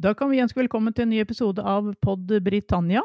[0.00, 3.02] Da kan vi ønske velkommen til en ny episode av Pod Britannia.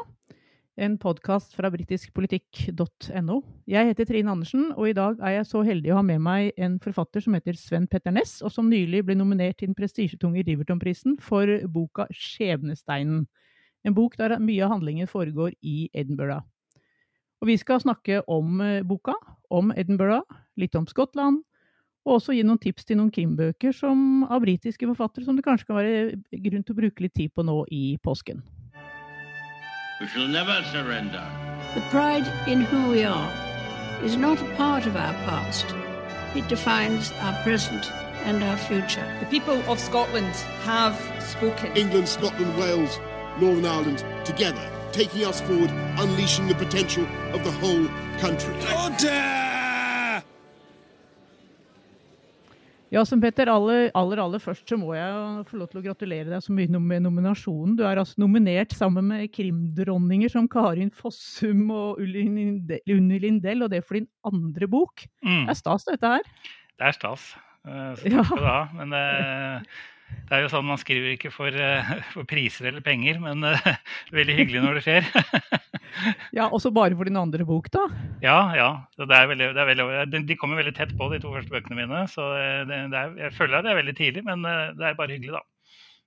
[0.80, 3.36] En podkast fra britiskpolitikk.no.
[3.68, 6.56] Jeg heter Trine Andersen, og i dag er jeg så heldig å ha med meg
[6.56, 10.46] en forfatter som heter Sven Petter Næss, og som nylig ble nominert til den prestisjetunge
[10.46, 13.26] Riverton-prisen for boka 'Skjebnesteinen'.
[13.84, 16.48] En bok der mye av handlingen foregår i Edinburgh.
[17.42, 19.12] Og vi skal snakke om eh, boka,
[19.50, 20.24] om Edinburgh,
[20.56, 21.44] litt om Skottland,
[22.06, 25.66] og også gi noen tips til noen krimbøker som, av britiske forfattere som det kanskje
[25.66, 28.44] kan være grunn til å bruke litt tid på nå i påsken.
[30.00, 31.24] We shall never surrender.
[31.74, 33.32] The pride in who we are
[34.04, 35.66] is not a part of our past.
[36.36, 37.90] It defines our present
[38.24, 39.06] and our future.
[39.20, 41.76] The people of Scotland have spoken.
[41.76, 43.00] England, Scotland, Wales,
[43.40, 47.88] Northern Ireland together, taking us forward, unleashing the potential of the whole
[48.20, 48.54] country.
[52.96, 56.30] Ja, som Petter, aller, aller, aller først så må jeg få lov til å gratulere
[56.32, 57.74] deg så mye med nominasjonen.
[57.76, 63.82] Du er altså nominert sammen med krimdronninger som Karin Fossum og Unni Lindell, og det
[63.84, 65.04] for din andre bok.
[65.20, 66.24] Mm, Det er stas, dette her.
[66.80, 67.26] det er stas.
[67.66, 68.58] Eh, Så takk skal du ha.
[68.80, 69.76] Men eh,
[70.26, 73.68] det er jo sånn man skriver ikke for, eh, for priser eller penger, men uh,
[74.16, 75.10] veldig hyggelig når det skjer.
[76.36, 77.86] Ja, Også bare for din andre bok, da.
[78.20, 78.66] ja, ja.
[78.98, 81.78] Det er veldig, det er veldig, de- kommer veldig tett på, de to første bøkene
[81.78, 82.02] mine.
[82.12, 84.98] Så eh, det, det er, jeg føler at det er veldig tidlig, men det er
[84.98, 85.44] bare hyggelig, da.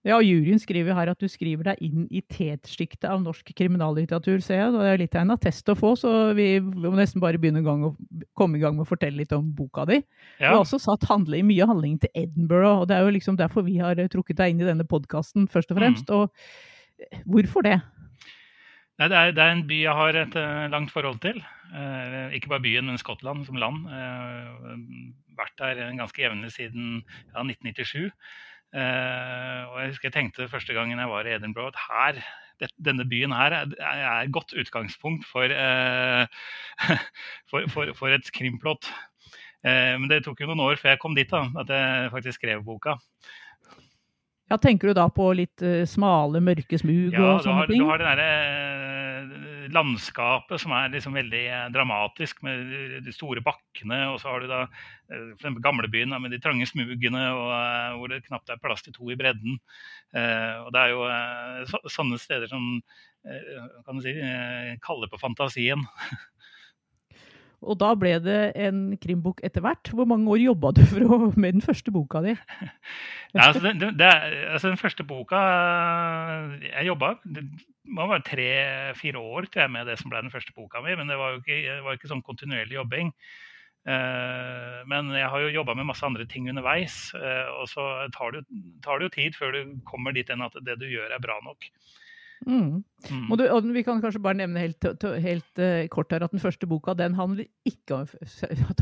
[0.08, 4.40] Ja, og Juryen skriver her at du skriver deg inn i tetsjiktet av norsk kriminallitteratur,
[4.44, 4.72] ser jeg.
[4.72, 7.92] Det er litt av en attest å få, så vi må nesten bare begynne å
[8.40, 10.00] komme i gang med å fortelle litt om boka di.
[10.40, 13.68] Du har også satt handle, mye handling til Edinburgh, og det er jo liksom derfor
[13.68, 16.16] vi har trukket deg inn i denne podkasten, først og fremst.
[16.16, 16.32] Og
[17.04, 17.82] eh, hvorfor det?
[19.00, 21.44] Nei, det, er, det er en by jeg har et uh, langt forhold til.
[21.72, 23.84] Uh, ikke bare byen, men Skottland som land.
[23.88, 24.80] Uh,
[25.40, 27.02] vært der ganske jevnlig siden
[27.34, 28.10] ja, 1997.
[28.70, 33.06] Eh, og jeg husker jeg tenkte første gangen jeg var i Edinburgh at her, denne
[33.10, 36.28] byen her er, er et godt utgangspunkt for, eh,
[37.50, 38.92] for, for, for et krimplott.
[39.66, 42.42] Eh, men det tok jo noen år før jeg kom dit, da, at jeg faktisk
[42.42, 42.96] skrev boka.
[44.50, 47.84] Ja, Tenker du da på litt uh, smale, mørke smug Ja, og sånne har, ting?
[47.84, 48.30] du har det derre
[49.30, 54.00] uh, landskapet som er liksom veldig uh, dramatisk, med de store bakkene.
[54.10, 57.54] Og så har du da uh, gamlebyen med de trange smugene, og,
[58.00, 59.60] hvor det knapt er plass til to i bredden.
[60.10, 61.04] Og det er jo
[61.70, 62.64] så, sånne steder som
[63.86, 64.16] kan du si,
[64.82, 65.86] kaller på fantasien.
[67.66, 69.92] Og da ble det en krimbok etter hvert.
[69.96, 72.36] Hvor mange år jobba du å, med den første boka di?
[73.30, 74.08] Ja, altså, det, det,
[74.50, 77.44] altså, den første boka eh, jeg jobba Det
[77.86, 81.12] må være tre-fire år tror jeg, med det som ble den første boka mi, men
[81.12, 83.12] det var jo ikke, var ikke sånn kontinuerlig jobbing.
[83.86, 87.86] Eh, men jeg har jo jobba med masse andre ting underveis, eh, og så
[88.18, 91.38] tar det, jo- tid før du kommer dit hen at det du gjør, er bra
[91.46, 91.70] nok.
[92.48, 92.84] Mm.
[93.12, 93.38] Mm.
[93.38, 94.86] Du, og vi kan kanskje bare nevne helt,
[95.24, 98.08] helt uh, kort her at den første boka den handler ikke om,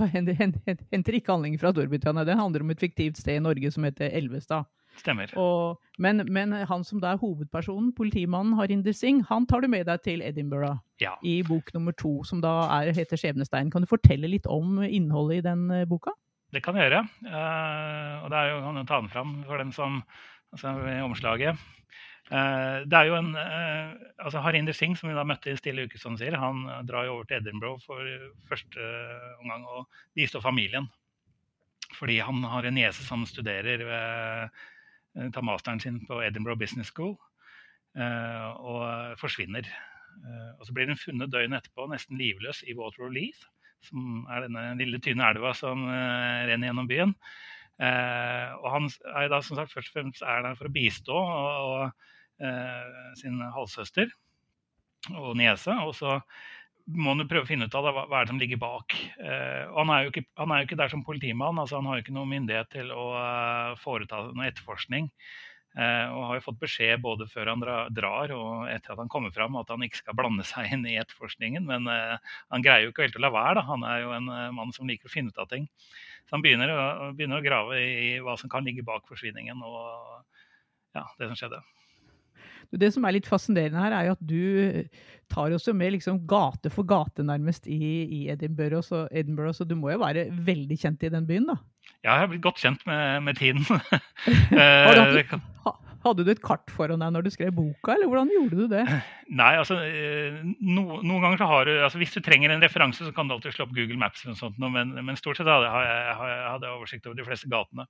[0.93, 2.25] henter ikke handlingen fra Storbritannia.
[2.27, 4.69] Den handler om et fiktivt sted i Norge som heter Elvestad.
[4.97, 5.31] Stemmer.
[5.37, 9.85] Og, men, men han som da er hovedpersonen, politimannen Harinder Singh, han tar du med
[9.89, 11.13] deg til Edinburgh Ja.
[11.21, 13.69] i bok nummer to, som da er, heter 'Skjebnestein'.
[13.71, 16.15] Kan du fortelle litt om innholdet i den eh, boka?
[16.53, 17.03] Det kan jeg gjøre.
[17.27, 20.03] Uh, og det er jo kan jeg ta den fram for dem som
[20.51, 21.57] altså, i omslaget.
[22.27, 25.85] Eh, det er jo en eh, altså Harinder Singh, som vi da møtte i Stille
[25.87, 28.03] uke, som sier, han eh, drar jo over til Edinburgh for
[28.49, 28.87] første
[29.39, 30.89] omgang og bistår familien.
[31.95, 37.15] Fordi han har en niese som studerer ved, tar masteren sin på Edinburgh Business School,
[37.95, 38.81] og
[39.17, 39.65] forsvinner.
[40.59, 43.47] Og så blir hun funnet døgnet etterpå nesten livløs i Waterloo Leith,
[43.87, 47.15] som er denne lille, tynne elva som renner gjennom byen.
[47.79, 51.71] Og han er da som sagt først og fremst er der for å bistå og,
[51.71, 52.07] og
[53.17, 54.11] sin halvsøster
[55.15, 55.73] og niese.
[55.87, 56.19] Og så
[56.87, 58.61] må han jo prøve å finne ut av det, hva, hva er det som ligger
[58.61, 58.95] bak.
[59.19, 61.99] Eh, og han er, ikke, han er jo ikke der som politimann, altså han har
[61.99, 65.09] jo ikke noen myndighet til å eh, foreta noe etterforskning.
[65.77, 69.11] Eh, og har jo fått beskjed både før han dra, drar og etter at han
[69.13, 71.67] kommer fram at han ikke skal blande seg inn i etterforskningen.
[71.67, 73.59] Men eh, han greier jo ikke helt å la være.
[73.59, 73.67] Da.
[73.69, 75.67] Han er jo en eh, mann som liker å finne ut av ting.
[76.25, 76.71] Så han begynner
[77.15, 79.83] begynner å grave i hva som kan ligge bak forsvinningen og
[80.97, 81.61] ja, det som skjedde.
[82.71, 84.83] Det som er litt fascinerende her, er jo at du
[85.31, 87.79] tar oss jo med liksom gate for gate nærmest i,
[88.19, 91.57] i Edinburgh, så, Edinburgh, så du må jo være veldig kjent i den byen, da?
[92.03, 93.63] Ja, jeg har blitt godt kjent med, med tiden.
[93.67, 95.73] Har du, Eh, hatt, ha,
[96.07, 98.83] Hadde du et kart foran deg når du skrev boka, eller hvordan gjorde du det?
[99.41, 103.03] Nei, altså eh, no, Noen ganger så har du altså Hvis du trenger en referanse,
[103.03, 105.49] så kan du alltid slå opp Google Maps, eller noe sånt, men, men stort sett
[105.51, 107.87] hadde jeg, hadde jeg oversikt over de fleste gatene.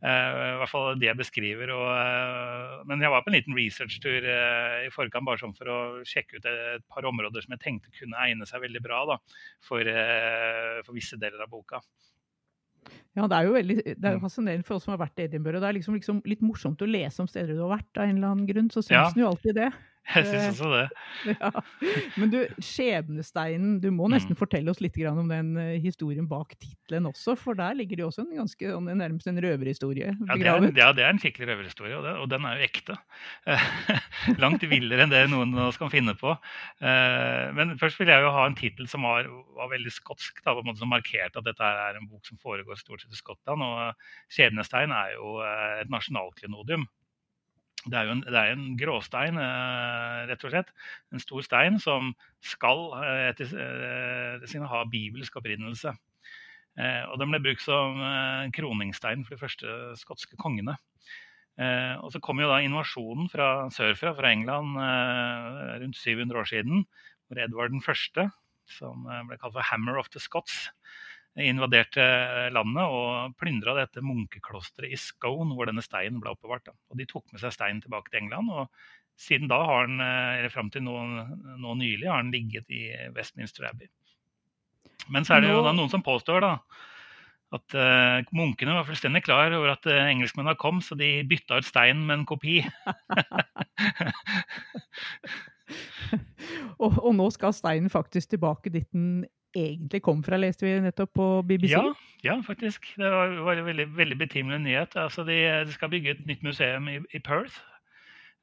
[0.00, 1.72] Uh, I hvert fall det jeg beskriver.
[1.76, 5.68] Og, uh, men jeg var på en liten researchtur uh, i forkant bare sånn for
[5.68, 9.18] å sjekke ut et par områder som jeg tenkte kunne egne seg veldig bra da,
[9.64, 9.92] for,
[10.86, 11.82] for visse deler av boka.
[13.16, 14.22] Ja, det er jo veldig, det er jo Mm.
[14.24, 15.60] fascinerende for oss som har vært i Edinburgh.
[15.60, 18.16] Det er liksom, liksom litt morsomt å lese om steder du har vært av en
[18.16, 18.70] eller annen grunn.
[18.70, 19.12] Så syns Ja.
[19.14, 19.72] en jo alltid det.
[20.16, 20.86] Jeg syns også det.
[21.40, 21.50] Ja.
[22.18, 24.38] Men du, skjebnesteinen, du må nesten Mm.
[24.40, 28.08] fortelle oss litt om den eh, historien bak tittelen også, for der ligger det jo
[28.10, 31.96] også en ganske nærmest en røverhistorie Ja, det er, ja, det er en skikkelig røverhistorie,
[31.98, 32.96] og, det- og den er jo ekte.
[34.42, 36.34] Langt villere enn det noen av oss kan finne på.
[36.82, 40.54] Eh, Men først vil jeg jo ha en tittel som var, var veldig skotsk, da,
[40.56, 43.20] på en måte som markerte at dette er en bok som foregår stort sett i
[43.20, 43.62] Skottland.
[43.62, 43.94] Og
[44.30, 46.86] 'Skjebnestein' er jo eh, et nasjonalklenodium.
[47.88, 50.72] Det er jo en, er en gråstein, eh, rett og slett.
[51.14, 52.12] En stor stein som
[52.44, 55.94] skal eh, etter eh, sine ha bibelsk opprinnelse.
[56.80, 57.98] Og den ble brukt som
[58.56, 60.76] kroningstein for de første skotske kongene.
[62.00, 64.78] Og så kom jo da invasjonen fra sørfra, fra England,
[65.82, 66.86] rundt 700 år siden.
[67.26, 68.30] Hvor Edvard den
[68.70, 70.70] som ble kalt for 'Hammer of the Scots',
[71.38, 72.02] invaderte
[72.50, 76.72] landet og plyndra dette munkeklosteret i Scone, hvor denne steinen ble oppbevart.
[76.90, 78.50] Og de tok med seg steinen tilbake til England.
[78.50, 78.66] og
[79.20, 80.96] siden da har den, eller fram til nå,
[81.60, 83.90] nå nylig, har den ligget i Westminster Abbey.
[85.12, 86.54] Men så er det jo da noen som påstår da,
[87.56, 91.66] at uh, munkene var fullstendig klar over at uh, engelskmennene kom, så de bytta ut
[91.66, 92.60] steinen med en kopi.
[96.80, 99.22] Og, og nå skal steinen faktisk tilbake dit den
[99.56, 101.72] egentlig kom fra, leste vi nettopp på BBC.
[101.72, 101.82] Ja,
[102.26, 102.86] ja, faktisk.
[102.96, 104.96] Det var, en veldig, veldig betimelig nyhet.
[104.96, 107.60] Altså, de, de skal bygge et nytt museum i, i Perth.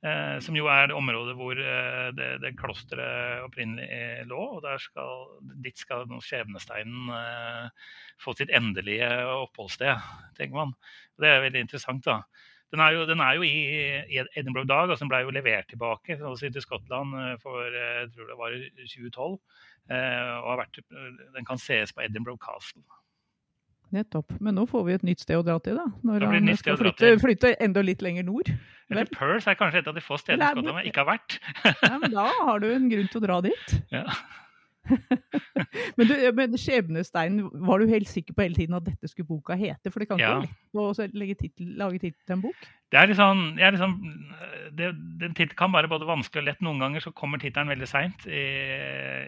[0.05, 4.41] Eh, som jo er det området hvor eh, det, det klosteret opprinnelig eh, lå.
[4.59, 5.23] og skal,
[5.63, 7.87] Dit skal nå skjebnesteinen eh,
[8.21, 10.05] få sitt endelige oppholdssted,
[10.37, 10.75] tenker man.
[11.17, 12.05] Det er veldig interessant.
[12.05, 12.21] da.
[12.73, 16.17] Den er jo, den er jo i, Edinburgh Dag, altså den ble jo levert tilbake
[16.19, 19.37] altså til Skottland eh, for eh, jeg tror det var i 2012.
[19.95, 20.79] eh, og har vært,
[21.37, 22.83] Den kan sees på Edinburgh Castle.
[23.95, 24.33] Nettopp.
[24.43, 25.85] Men nå får vi et nytt sted å dra til, da.
[26.03, 28.51] Når han skal flytte, flytte enda litt lenger nord.
[28.91, 31.37] Jeg Perth er kanskje et av de få stedene Skottland ikke har vært.
[31.85, 33.77] Nei, men da har du en grunn til å dra dit.
[33.95, 34.03] Ja.
[35.97, 39.55] Men, du, men Skjebnesteinen, var du helt sikker på hele tiden at dette skulle boka
[39.57, 39.91] hete?
[39.91, 40.39] For det kan ikke Ja.
[40.77, 42.67] være lett å titel, lage tittel til en bok.
[42.91, 43.97] Det er litt sånn, jeg er litt sånn
[44.77, 46.61] det, Den tittelen kan være både vanskelig og lett.
[46.65, 48.45] Noen ganger så kommer tittelen veldig seint i,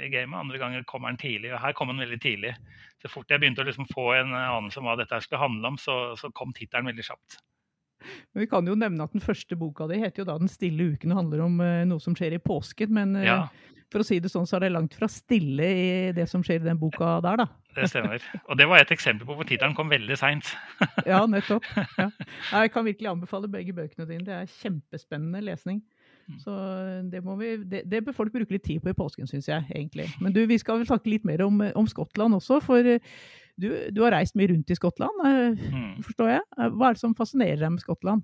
[0.06, 1.54] i gamet, andre ganger kommer den tidlig.
[1.54, 2.56] Og her kom den veldig tidlig.
[3.02, 5.80] Så fort jeg begynte å liksom få en anelse om hva dette skulle handle om,
[5.82, 7.42] så, så kom tittelen veldig kjapt.
[8.34, 10.92] Men vi kan jo nevne at den første boka di heter jo da 'Den stille
[10.94, 12.94] uken' og handler om uh, noe som skjer i påsken.
[12.94, 13.40] Men uh, Ja,
[13.90, 16.62] for å si det sånn, så er det langt fra stille i det som skjer
[16.62, 17.48] i den boka der, da.
[17.78, 18.22] det stemmer.
[18.46, 20.52] Og det var et eksempel på hvor tittelen kom veldig seint.
[21.10, 21.66] Ja, nettopp.
[21.98, 22.10] Ja.
[22.52, 24.26] Jeg kan virkelig anbefale begge bøkene dine.
[24.28, 25.82] Det er kjempespennende lesning.
[26.38, 26.54] Så
[27.10, 29.66] det, må vi, det, det bør folk bruke litt tid på i påsken, syns jeg.
[29.74, 30.06] egentlig.
[30.22, 33.02] Men du, vi skal vel snakke litt mer om, om Skottland også, for eh,
[33.60, 35.96] du, du har reist mye rundt i Skottland, eh, Mm.
[36.06, 36.44] forstår jeg.
[36.58, 38.24] Eh, Hva er det som fascinerer deg med Skottland?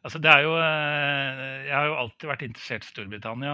[0.00, 3.50] Altså det er jo, eh, jeg har jo alltid vært interessert i Storbritannia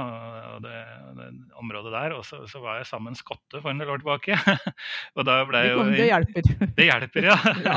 [0.52, 0.74] og det,
[1.16, 1.24] det
[1.58, 2.12] området der.
[2.14, 4.36] Og så, så var jeg sammen med en skotte for en del år tilbake.
[5.18, 6.50] og da ble Det, kom, jo, det hjelper.
[6.78, 7.36] Det hjelper, ja.
[7.66, 7.76] Ja.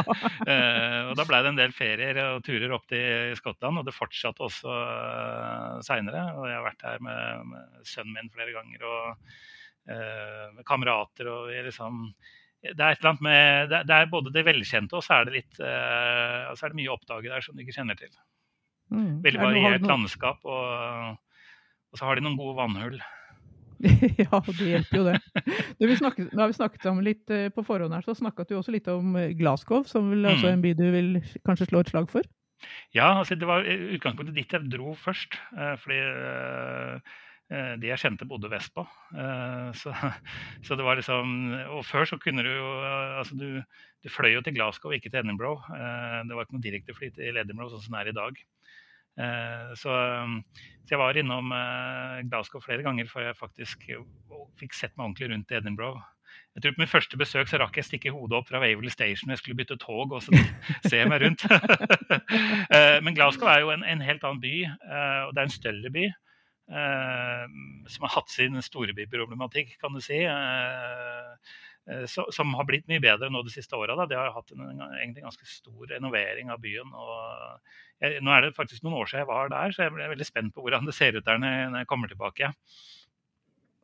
[1.09, 4.45] Og da ble det en del ferier og turer opp til Skottland, og det fortsatte
[4.45, 6.27] også uh, seinere.
[6.38, 9.31] Og jeg har vært her med, med sønnen min flere ganger og
[9.89, 12.12] med kamerater og vi liksom
[12.60, 15.38] det er, et eller annet med, det, er både det velkjente og så er det
[15.38, 18.12] litt uh, så er det mye å oppdage der som du ikke kjenner til.
[18.92, 19.22] Mm.
[19.24, 21.39] Veldig Er har variert noe- landskap, og,
[21.94, 23.00] og så har de noen gode vannhull.
[24.25, 25.16] ja, det hjelper jo det.
[25.80, 28.51] Du, vi snakket, nå har vi snakket om litt eh, på forhånd her, så snakket
[28.51, 30.32] du også litt om eh, Glasgow, som vel mm.
[30.34, 31.13] altså en by du vil
[31.48, 32.28] kanskje slå et slag for?
[32.92, 35.38] Ja, altså det var utgangspunktet ditt jeg dro først.
[35.80, 36.00] Fordi
[37.50, 38.84] de jeg kjente, bodde vestpå.
[38.86, 39.72] på.
[39.74, 39.89] Så,
[40.65, 41.32] så det var liksom
[41.74, 43.62] Og før så kunne du jo eh, Altså, du,
[44.06, 45.65] du fløy jo til Glasgow, ikke til Edinburgh.
[45.74, 48.38] Eh, Det var ikke noe direktefly til Edinburgh sånn som det er i dag.
[49.20, 49.89] Eh, Så,
[50.86, 54.06] så jeg var innom eh, Glasgow flere ganger før jeg faktisk eh,
[54.62, 56.00] fikk sett meg ordentlig rundt i Edinburgh.
[56.53, 59.32] Jeg tror På mitt første besøk så rakk jeg stikke hodet opp fra Waverley Station.
[59.34, 60.38] Jeg skulle bytte tog og så
[60.86, 61.46] se meg rundt.
[62.70, 65.53] Eh, Men Glasgow er jo en, en helt annen by, eh, og det er en
[65.53, 66.03] større by.
[66.69, 67.45] Eh,
[67.89, 70.21] Som har hatt sin storbyproblematikk, kan du si.
[70.23, 71.33] eh,
[71.89, 73.97] eh, så, som har blitt mye bedre nå de siste åra.
[74.05, 76.93] De har hatt en, en, egentlig ganske stor renovering av byen.
[78.01, 80.29] jeg, Nå er det faktisk noen år siden jeg var der, så jeg ble veldig
[80.29, 82.53] spent på hvordan det ser ut der når jeg kommer tilbake.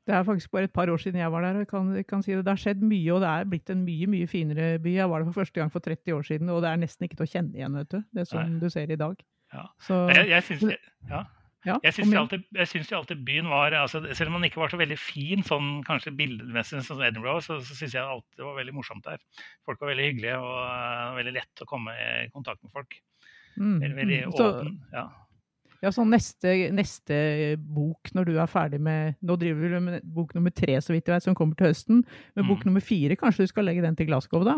[0.06, 1.54] Det er faktisk bare et par år siden jeg var der.
[1.58, 3.70] og jeg kan, jeg kan si Det Det har skjedd mye, og det er blitt
[3.70, 4.92] en mye mye finere by.
[4.96, 7.18] Jeg var der for første gang for 30 år siden, og det er nesten ikke
[7.18, 8.04] til å kjenne igjen, vet du.
[8.14, 8.60] Det som Nei.
[8.60, 9.16] du ser i dag.
[9.54, 9.66] Ja.
[9.82, 10.78] Så, Jeg, jeg det,
[11.10, 11.24] ja.
[11.66, 12.46] Ja, Jeg syns jo alltid,
[12.94, 16.84] alltid byen var altså, Selv om den ikke var så veldig fin sånn kanskje bildemessig
[16.86, 19.22] som Edinburgh, så, så syns jeg alltid det var veldig morsomt der.
[19.66, 22.98] Folk var veldig hyggelige og uh, veldig lett å komme i kontakt med folk.
[23.56, 24.34] Mm, Veldig, veldig mm.
[24.36, 24.74] Så- åpen.
[24.94, 25.06] Ja.
[25.86, 27.16] Ja, sånn neste, neste
[27.62, 31.06] bok når du er ferdig med Nå driver du med bok nummer tre, så vidt
[31.12, 32.02] jeg vet, som kommer til høsten.
[32.36, 32.72] Men bok Mm.
[32.72, 34.56] nummer fire, kanskje du skal legge den til Glasgow, da?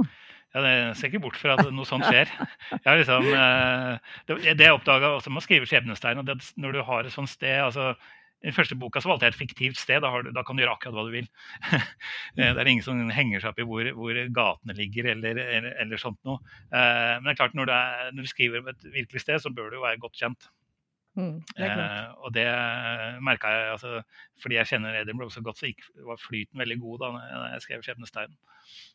[0.55, 2.31] Ja, det ser ikke bort fra at noe sånt skjer.
[2.79, 3.97] Jeg liksom, eh,
[4.29, 7.59] det, jeg oppdaga også med å skrive 'Skjebnestein', at når du har et sånt sted
[7.59, 7.95] altså,
[8.43, 9.99] I den første boka så valgte jeg et fiktivt sted.
[10.05, 11.27] Da, har du, da kan du gjøre akkurat hva du vil.
[12.37, 15.97] Det er ingen som henger seg opp i hvor, hvor gatene ligger, eller, eller, eller
[15.97, 16.37] sånt noe.
[16.71, 19.41] Eh, men det er klart, når du, er, når du skriver om et virkelig sted,
[19.41, 20.47] så bør du jo være godt kjent.
[21.17, 21.67] Mm, det.
[21.67, 22.45] Eh, og det
[23.25, 23.91] merka jeg altså,
[24.41, 27.09] fordi jeg kjenner Edinburgh så godt, så gikk, var flyten veldig god da
[27.55, 28.35] jeg skrev 'Skjebnestein'.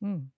[0.01, 0.31] Mm.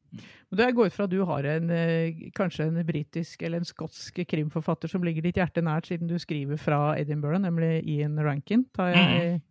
[0.51, 3.69] Men Jeg går ut fra at du har en, eh, kanskje en britisk eller en
[3.69, 8.65] skotsk krimforfatter som ligger ditt hjerte nært, siden du skriver fra Edinburgh, nemlig Ian Rankin.
[8.79, 9.43] Jeg,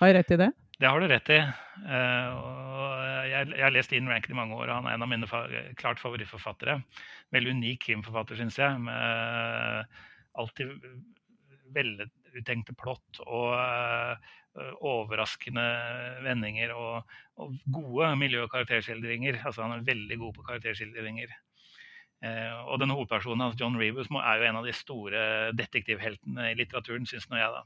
[0.00, 0.52] Har jeg rett i det?
[0.80, 1.38] Det har du rett i.
[1.38, 2.28] Eh,
[3.28, 4.68] jeg, har lest Ian Rankin i mange år.
[4.68, 5.26] og Han er en av mine
[5.76, 6.82] klart favorittforfattere.
[7.30, 8.80] Veldig unik krimforfatter, syns jeg.
[8.80, 9.86] Med
[10.38, 10.70] alltid
[11.74, 14.34] veluttenkte plott og eh,
[14.80, 15.66] overraskende
[16.24, 19.40] vendinger og, og gode miljø- og karakterskildringer.
[19.44, 21.34] Altså, han er veldig god på karakterskildringer.
[22.26, 26.56] Eh, og denne hovedpersonen hans, John Rebus, er jo en av de store detektivheltene i
[26.58, 27.64] litteraturen, syns nå jeg, da.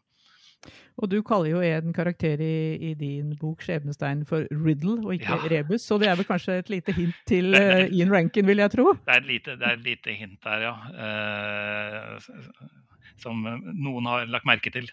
[1.03, 5.35] Og du kaller jo en karakter i, i din bok 'Skjebnestein' for Riddle og ikke
[5.41, 5.49] Ja.
[5.51, 8.71] Rebus, så det er vel kanskje et lite hint til uh, Ian Rankin, vil jeg
[8.71, 8.93] tro?
[8.93, 10.75] Det er et lite, det er et lite hint der, ja.
[12.21, 12.31] S-
[13.21, 14.89] som noen har lagt merke til.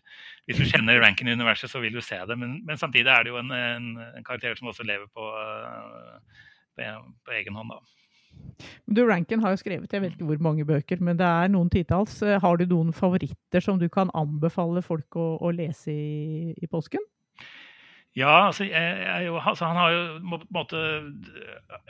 [0.50, 2.38] Hvis du kjenner ranken i universet, så vil du se det.
[2.40, 6.44] Men, men samtidig er det jo en, en, en karakter som også lever på, eh,
[6.76, 6.92] på,
[7.26, 7.80] på egen hånd, da.
[8.90, 11.70] Du, Rankin har jo skrevet jeg vet ikke hvor mange bøker, men det er noen
[11.74, 12.20] titalls.
[12.26, 16.70] Eh, Har du noen favoritter som du kan anbefale folk å, å lese i, i
[16.70, 17.04] påsken?
[18.18, 20.80] Ja, altså, jeg, jeg, altså han har jo på en måte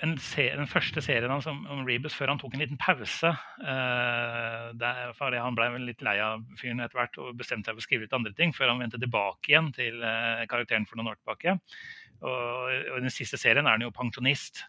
[0.04, 3.32] en se, Den første serien hans om, om Rebus før han tok en liten pause.
[3.64, 7.78] Eh, der, fordi Han ble vel litt lei av fyren etter hvert og bestemte seg
[7.78, 11.00] for å skrive litt andre ting før han vendte tilbake igjen til eh, karakteren for
[11.00, 11.56] noen år tilbake.
[12.20, 14.66] Og, og i den siste serien er han jo pensjonist.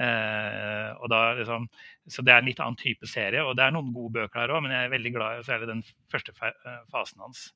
[0.00, 1.68] Eh, og da liksom,
[2.10, 3.44] så det er en litt annen type serie.
[3.46, 5.70] Og det er noen gode bøker der òg, men jeg er veldig glad i særlig
[5.70, 7.46] den første eh, fasen hans.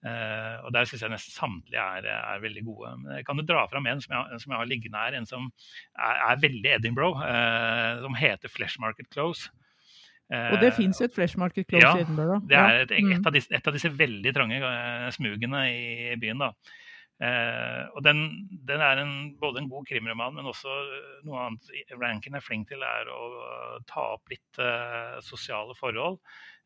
[0.00, 2.92] Eh, og der syns jeg nesten samtlige er, er veldig gode.
[3.02, 5.28] Men jeg kan jo dra fram en som jeg, som jeg har liggende her, en
[5.28, 5.48] som
[5.92, 9.50] er, er veldig Edinburgh, uh, som heter Flesh Market Close.
[10.32, 12.46] Uh, Og det fins et Flesh Market Close ja, i Edinburgh?
[12.48, 13.12] ja, det er et, Mm.
[13.18, 16.46] et, av disse, et av disse veldig trange eh, smugene i byen.
[16.46, 16.52] da.
[17.20, 21.92] Uh, og den, den er en, både en god krimroman, men også eh, noe annet
[22.00, 26.16] Rankin er flink til, er å eh, ta opp litt uh, sosiale forhold.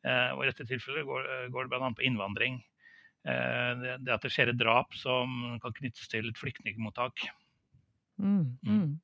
[0.07, 1.91] Uh, og I dette tilfellet går, går det bl.a.
[1.99, 2.61] på innvandring.
[3.25, 7.25] Eh, det, at det skjer et drap som kan knyttes til et flyktningmottak.
[8.21, 9.01] Mm, mm.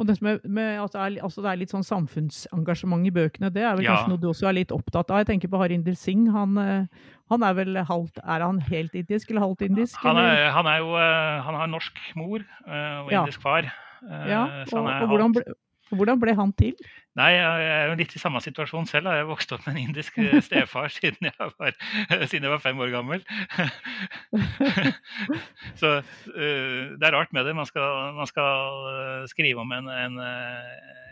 [0.00, 3.50] Og det, med, med, at det, er, altså det er litt sånn samfunnsengasjement i bøkene,
[3.52, 3.96] det er vel Ja.
[3.98, 5.18] kanskje noe du også er litt opptatt av?
[5.20, 6.30] Jeg tenker på Harinder Singh.
[6.32, 6.86] Han, eh,
[7.28, 9.98] han er vel halvt Er han helt indisk eller halvt indisk?
[10.00, 13.20] Han er, han er jo eh, han har norsk mor og og Ja.
[13.26, 13.68] indisk far.
[14.08, 15.54] ja, og, han er og hvordan, halvt- ble,
[15.90, 16.76] hvordan ble han til?
[17.18, 19.10] Nei, jeg er jo litt i samme situasjon selv.
[19.10, 21.74] Jeg har vokst opp med en indisk eh, stefar siden jeg var,
[22.30, 23.24] siden jeg var fem år gammel.
[25.80, 27.56] Så eh, det er rart med det.
[27.58, 30.20] Man skal, man skal eh, skrive om en, en,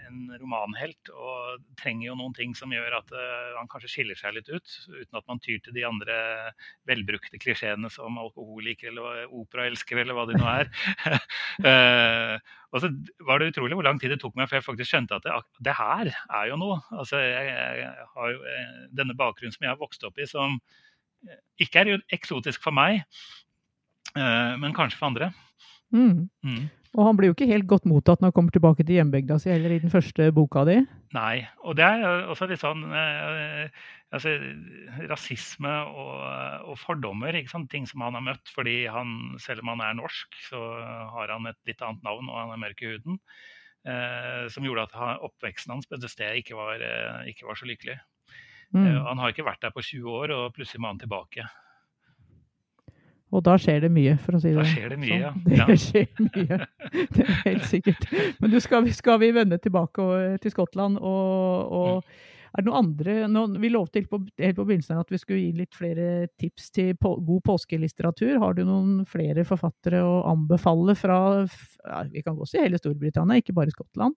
[0.09, 4.35] en romanhelt og trenger jo noen ting som gjør at eh, han kanskje skiller seg
[4.37, 6.19] litt ut, uten at man tyr til de andre
[6.89, 10.73] velbrukte klisjeene som alkoholiker eller operaelsker eller hva det nå er.
[11.69, 12.37] Eh,
[12.71, 12.89] og så
[13.27, 15.33] var det utrolig hvor lang tid det tok meg før jeg faktisk skjønte at det,
[15.67, 16.77] det her er jo noe.
[16.95, 17.49] Altså, jeg,
[17.81, 20.55] jeg har jo eh, denne bakgrunnen som jeg har vokst opp i, som
[21.59, 23.03] ikke er jo eksotisk for meg,
[24.15, 25.33] men kanskje for andre.
[25.91, 26.29] Mm.
[26.47, 26.69] Mm.
[26.99, 29.53] Og han blir jo ikke helt godt mottatt når han kommer tilbake til hjembygda si,
[29.53, 30.81] heller i den første boka di.
[31.15, 31.45] Nei.
[31.63, 34.35] Og det er også litt sånn eh, altså,
[35.07, 36.17] Rasisme og,
[36.73, 37.39] og fordommer.
[37.39, 37.71] Ikke sant?
[37.71, 40.65] Ting som han har møtt fordi han, selv om han er norsk, så
[41.15, 43.23] har han et litt annet navn og han er mørk i huden.
[43.87, 47.69] Eh, som gjorde at oppveksten hans på det stedet ikke var, eh, ikke var så
[47.69, 47.97] lykkelig.
[48.75, 48.85] Mm.
[48.85, 51.47] Eh, han har ikke vært der på 20 år, og plutselig må han tilbake.
[53.31, 55.53] Og da skjer det mye, for å si det Da skjer det mye, sånn.
[55.53, 55.67] ja.
[55.69, 56.59] Det skjer mye.
[57.13, 58.07] Det er helt sikkert.
[58.41, 62.57] Men du, skal, vi- skal vi vende tilbake og- til Skottland og, og Mm.
[62.57, 65.43] er det noe andre nå, Vi lovte helt på, helt på begynnelsen at vi skulle
[65.45, 68.39] gi litt flere tips til på, god påskelitteratur.
[68.41, 73.37] Har du noen flere forfattere å anbefale fra ja, Vi kan godt si hele Storbritannia,
[73.43, 74.17] ikke bare Skottland.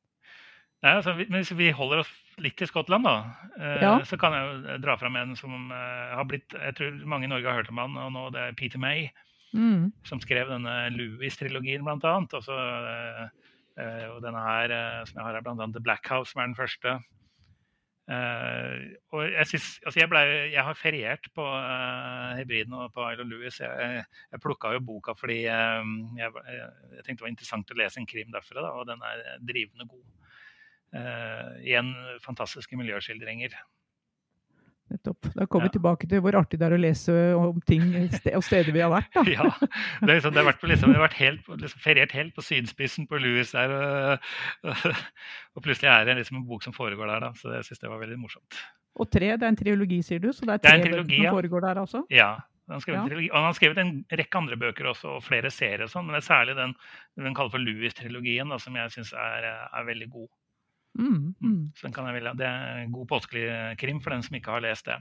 [0.82, 2.12] Nei, altså, hvis vi holder oss
[2.42, 3.18] litt til Skottland, da,
[3.60, 4.00] eh, Ja.
[4.04, 7.28] så kan jeg jo dra fram en som eh, har blitt Jeg tror mange i
[7.28, 9.12] Norge har hørt om han, og nå det er Peter May.
[9.54, 9.92] Mm.
[10.08, 12.32] som skrev denne Louis-trilogien, blant annet.
[12.34, 16.40] Også, eh, og denne her, som jeg har her, blant annet The Black House, som
[16.40, 17.02] er den første.
[18.12, 20.22] Uh, og jeg, synes, altså jeg, ble,
[20.52, 23.60] jeg har feriert på uh, hybriden og på Isle of Louis.
[23.62, 28.02] Jeg, jeg plukka jo boka fordi um, jeg, jeg tenkte det var interessant å lese
[28.02, 30.04] en krim derfra, da, og den er drivende god.
[30.91, 31.93] Eh, igjen
[32.25, 33.53] fantastiske miljøskildringer.
[34.91, 35.29] Nettopp.
[35.38, 35.69] Da kommer Ja.
[35.71, 38.81] vi tilbake til hvor artig det er å lese om ting sted, og steder vi
[38.83, 39.07] har vært.
[39.15, 39.24] da.
[39.31, 39.45] Ja.
[40.01, 42.36] Det, er liksom, det har vært, på liksom, det har vært helt, liksom, feriert helt
[42.36, 43.71] på sydspissen på Louis der.
[43.71, 44.19] Og,
[45.55, 47.31] og plutselig er det liksom en bok som foregår der, da.
[47.39, 48.60] Så Jeg syns det var veldig morsomt.
[49.00, 50.33] Og tre, det er en trilogi, sier du?
[50.36, 51.31] Så det er Det er trilogi, som ja.
[51.39, 52.03] foregår der, altså?
[52.12, 52.33] Ja.
[52.67, 53.33] Han har skrevet Ja.
[53.33, 56.21] han har skrevet en rekke andre bøker også, og flere serier og sånn, men det
[56.24, 56.75] er særlig den
[57.19, 60.27] den kaller for Louis-trilogien, som jeg syns er, er veldig god.
[61.00, 61.71] Mm, mm.
[61.77, 63.48] Så den kan jeg ville, Det er en god påskelig
[63.79, 65.00] krim for den som ikke har lest det.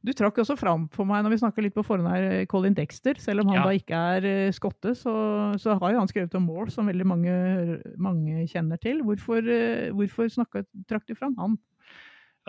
[0.00, 3.18] Du trakk også fram for meg når vi snakka litt på forhånd her, Colin Dexter.
[3.20, 3.64] Selv om han Ja.
[3.68, 5.12] da ikke er eh, skotte, så,
[5.60, 7.34] så har jo han skrevet om Moore, som veldig mange,
[8.00, 9.02] mange kjenner til.
[9.04, 11.58] Hvorfor, eh, hvorfor snakket, trakk du fram han?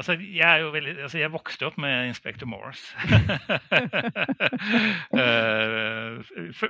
[0.01, 2.89] Altså, jeg, er jo veldig, altså, jeg vokste opp med Inspector Morse.
[5.21, 6.17] Eh,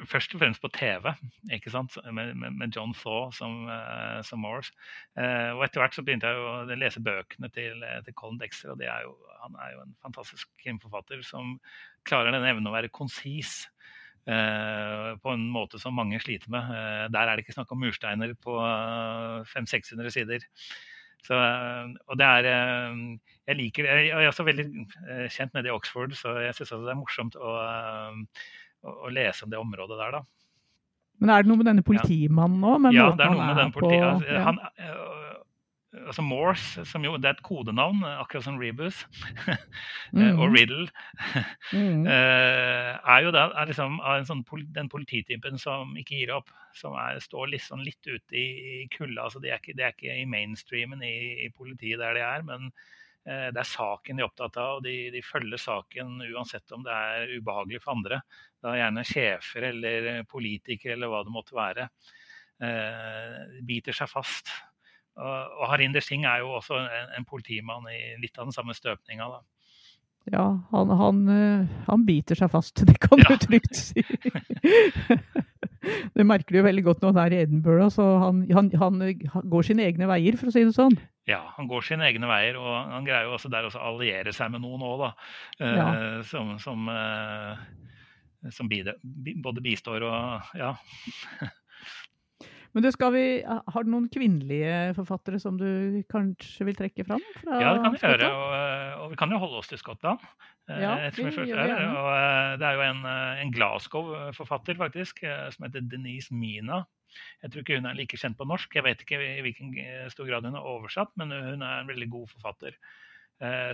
[0.10, 1.14] Først og fremst på TV,
[1.54, 1.96] ikke sant?
[2.12, 4.74] med, med, John Thaw som, eh, som Morse.
[5.16, 8.74] Eh, og etter hvert så begynte jeg å lese bøkene til, til Colin Dexter.
[8.74, 11.56] og det er jo, Han er jo en fantastisk krimforfatter som
[12.08, 13.62] klarer den evnen å være konsis.
[14.22, 16.68] Uh, på en måte som mange sliter med.
[16.70, 18.54] Uh, der er det ikke snakk om mursteiner på
[19.50, 20.46] 500-600 sider.
[21.28, 23.02] Så, eh, og det er eh,
[23.50, 23.98] Jeg liker det.
[24.10, 27.38] Jeg er også veldig eh, kjent nede i Oxford, så jeg syns det er morsomt
[27.38, 27.56] å,
[28.82, 30.24] å, å lese om det området der, da.
[31.22, 32.88] Men er det noe med denne politimannen òg?
[32.96, 34.00] Ja, det er noe med den politi...
[34.02, 34.46] Altså, ja.
[34.48, 34.58] han,
[35.94, 39.02] altså Morse, som jo det er et kodenavn, eh, akkurat som Rebus,
[39.48, 39.58] eh,
[40.14, 40.40] Mhm.
[40.40, 40.88] og Riddle,
[41.74, 42.06] Mm.
[42.08, 44.44] eh, er jo da, er liksom sånn,
[44.76, 46.50] den polititypen som ikke gir opp.
[46.74, 48.48] Som er, står liksom litt ute i,
[48.84, 49.26] i kulda.
[49.28, 52.44] Altså, det, er ikke, de er ikke i mainstreamen i, i politiet der de er,
[52.48, 52.72] men
[53.24, 56.90] det er saken de er opptatt av, og de, de følger saken uansett om det
[56.96, 58.18] er ubehagelig for andre.
[58.64, 61.86] Da gjerne sjefer eller politikere eller hva det måtte være.
[62.66, 64.50] Eh, biter seg fast.
[65.22, 69.28] Og, Harinder Singh er jo også en, en politimann i litt av den samme støpninga.
[69.38, 69.42] da.
[70.32, 73.34] Ja, han, han, eh, han biter seg fast, det kan Ja.
[73.36, 74.04] du trygt si.
[76.16, 77.88] det merker du jo veldig godt når han er i Edinburgh.
[77.94, 79.02] Så han, han, han
[79.50, 80.98] går sine egne veier, for å si det sånn.
[81.30, 84.52] Ja, han går sine egne veier, og han greier jo også der å alliere seg
[84.54, 85.12] med noen òg, da.
[85.62, 85.88] Eh, Ja.
[86.28, 88.98] Som, som, eh, som bide,
[89.42, 90.72] både bistår og ja.
[92.72, 97.24] Men du, skal vi, har du noen kvinnelige forfattere som du kanskje vil trekke fram?
[97.42, 98.30] Fra Ja, det kan vi gjøre.
[98.32, 100.24] Og, eh, og vi kan jo holde oss til Skottland.
[100.70, 101.84] eh, Ja, vi det gjør vi er.
[101.90, 103.04] Og, eh, det er jo en,
[103.44, 105.20] en Glasgow-forfatter faktisk,
[105.52, 106.86] som heter Denise Mina.
[107.44, 108.72] Jeg tror ikke hun er like kjent på norsk.
[108.80, 109.76] Jeg vet ikke i hvilken
[110.14, 112.80] stor grad hun er oversatt, men hun er en veldig god forfatter.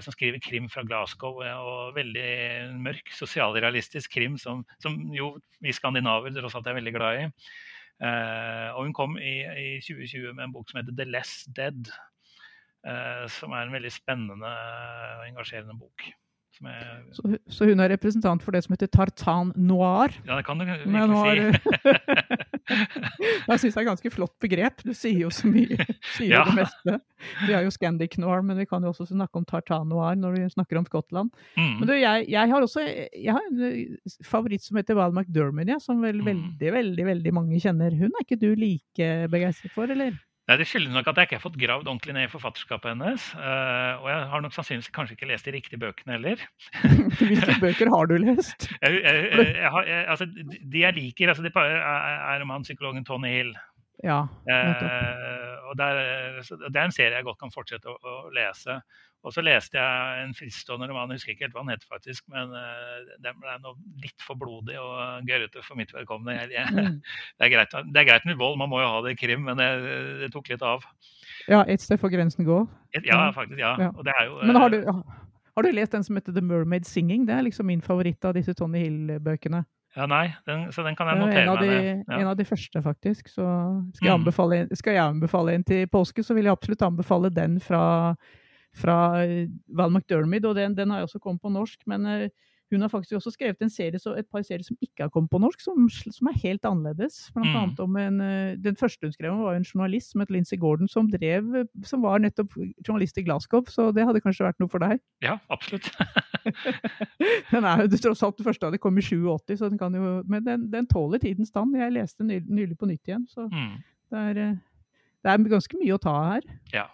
[0.01, 6.31] Som skriver krim fra Glasgow, og veldig mørk, sosialrealistisk krim som, som jo vi skandinaver
[6.33, 7.27] tross alt er veldig glad i.
[7.97, 11.89] Eh, og hun kom i, i 2020 med en bok som heter The Less Dead.
[12.87, 14.51] eh, som er en veldig spennende
[15.17, 16.05] og engasjerende bok.
[16.65, 20.09] Jeg, Så, så hun er representant for det som heter tartan noir.
[20.25, 20.89] ja, det kan du virkelig
[21.61, 21.77] si.
[22.67, 24.81] Jeg syns det er et ganske flott begrep.
[24.83, 25.77] Du sier jo så mye.
[26.17, 26.43] Sier Ja.
[26.49, 26.97] det meste.
[27.47, 30.35] Vi har jo Scandic noir, men vi kan jo også snakke om tartan noir når
[30.35, 31.31] vi snakker om Skottland.
[31.57, 31.79] Mm.
[31.79, 33.95] Men du, jeg, jeg har også jeg har en eh,
[34.27, 36.25] favoritt som heter Val McDermott, ja, som vel Mm.
[36.59, 37.93] veldig, veldig veldig mange kjenner.
[37.95, 40.17] Hun er ikke du like begeistret for, eller?
[40.47, 43.23] Nei, Det skyldes nok at jeg ikke har fått gravd ordentlig ned i forfatterskapet hennes.
[43.35, 46.43] eh, og jeg har nok sannsynligvis kanskje ikke lest de riktige bøkene heller.
[47.19, 48.69] Hvilke bøker har du lest?
[48.83, 49.57] Jeg, jeg,
[49.87, 53.51] jeg, altså, de jeg liker, altså, er, er om han psykologen Tony Hill.
[54.05, 55.46] Ja, nettopp.
[55.67, 55.99] Og der,
[56.41, 58.79] det er en serie jeg godt kan fortsette å, å lese.
[59.25, 62.23] Og så leste jeg en fristående roman, jeg husker ikke helt hva den het faktisk,
[62.31, 66.45] men eh, den ble noe litt for blodig og gørrete for mitt vedkommende.
[66.47, 66.99] Mm.
[67.37, 69.43] det, er greit, det er greit med vold, man må jo ha det i krim,
[69.49, 69.67] men det,
[70.21, 70.85] det tok litt av.
[71.49, 72.61] Ja, et sted får grensen gå.
[73.01, 73.59] Ja, faktisk.
[73.59, 73.73] ja.
[73.81, 73.89] Ja.
[73.95, 75.01] Og det er jo, Men har du, eh,
[75.57, 77.25] har du lest den som heter The Mermaid Singing?
[77.27, 79.65] Det er liksom min favoritt av disse Tony Hill-bøkene.
[79.97, 81.61] Ja, nei, den, så den kan jeg er notere meg.
[81.63, 82.03] de.
[82.13, 82.19] Ja.
[82.21, 83.29] en av de første, faktisk.
[83.33, 83.45] Så
[83.95, 84.19] skal jeg, Mm.
[84.21, 88.13] anbefale, skal jeg anbefale en til påske, så vil jeg absolutt anbefale den fra,
[88.77, 90.45] fra eh, Val McDermid.
[90.45, 92.29] Og den, den har jeg også kommet på norsk, men eh,
[92.71, 95.29] hun har faktisk også skrevet en serie, så et par serier som ikke har kommet
[95.31, 97.29] på norsk, som, som er helt annerledes.
[97.33, 97.55] Blant Mm.
[97.61, 100.57] annet om en, eh, Den første hun skrev om, var en journalist som het Lindsay
[100.57, 102.51] Gordon, som, drev, som var nettopp
[102.85, 104.99] journalist i Glasgow, så det hadde kanskje vært noe for deg.
[105.21, 105.87] ja, absolutt.
[107.51, 110.21] Den er jo tross alt den første, det kom i 87, så den kan jo,
[110.27, 111.73] men den, den tåler tidens tann.
[111.75, 113.77] Jeg leste den nylig, nylig på nytt igjen, så Mm.
[114.11, 114.55] det er, eh,
[115.23, 116.41] det er ganske mye å ta av her.
[116.73, 116.85] Ja.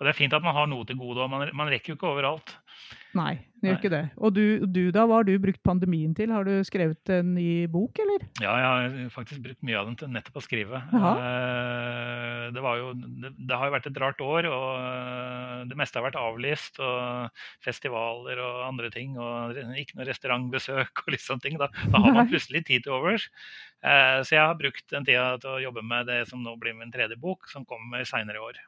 [0.00, 1.96] Og det er fint at man har noe til gode, og man, man rekker jo
[1.96, 2.56] ikke overalt.
[3.12, 4.00] Nei, det gjør ikke det.
[4.24, 6.30] Og du, du da, hva har du brukt pandemien til?
[6.32, 8.24] Har du skrevet en ny bok, eller?
[8.40, 10.80] Ja, jeg har faktisk brukt mye av den til nettopp å skrive.
[10.96, 15.78] Eh, Det, var jo, det, det har jo vært et rart år, og eh, det
[15.78, 16.80] meste har vært avlyst.
[16.80, 21.60] Og festivaler og andre ting, og ikke noe restaurantbesøk og litt sånne ting.
[21.60, 23.28] Da, da har man plutselig tid til overs.
[23.84, 26.74] Eh, Så jeg har brukt den tida til å jobbe med det som nå blir
[26.80, 28.62] min tredje bok, som kommer seinere i år.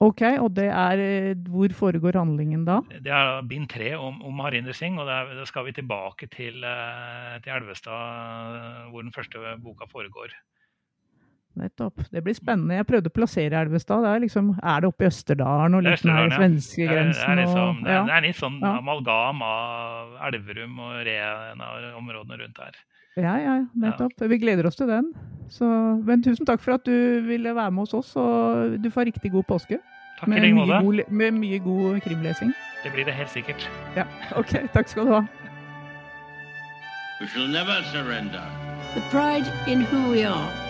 [0.00, 2.78] Ok, og det er eh, Hvor foregår handlingen da?
[3.04, 7.36] Det er bind tre om, om Harinder Singh, og da skal vi tilbake til, eh,
[7.44, 10.32] til Elvestad, hvor den første boka foregår.
[11.60, 12.00] Nettopp.
[12.10, 12.78] Det blir spennende.
[12.78, 14.04] Jeg prøvde å plassere Elvestad.
[14.06, 16.28] Det er, liksom, er det oppe i Østerdalen og litt nær Østerdalen, ja.
[16.30, 17.20] Det er, svenskegrensen?
[17.20, 18.04] det, er liksom, og, det, er, ja.
[18.08, 18.70] det er litt sånn Ja.
[18.78, 21.18] amalgam av Elverum og Re,
[21.52, 22.80] en av områdene rundt her.
[23.20, 24.14] Ja, ja, nettopp.
[24.30, 25.10] Vi gleder oss til den.
[25.50, 25.66] Så,
[26.06, 29.32] men tusen takk for at du ville være med hos oss, og du får riktig
[29.34, 29.80] god påske.
[30.20, 32.54] Takk i Med mye, god, med mye god krimlesing.
[32.84, 33.68] Det blir det helt sikkert.
[33.98, 34.56] Ja, ok.
[34.72, 35.24] Takk skal du ha.
[37.20, 38.46] We shall never surrender.
[38.94, 40.69] The pride in who we are